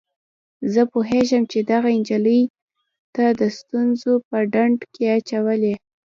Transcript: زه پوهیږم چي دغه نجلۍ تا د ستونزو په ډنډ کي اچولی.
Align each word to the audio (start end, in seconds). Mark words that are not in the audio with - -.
زه 0.73 0.81
پوهیږم 0.91 1.43
چي 1.51 1.59
دغه 1.71 1.89
نجلۍ 1.99 2.41
تا 3.15 3.25
د 3.39 3.41
ستونزو 3.57 4.13
په 4.27 4.37
ډنډ 4.53 4.77
کي 4.93 5.03
اچولی. 5.17 5.73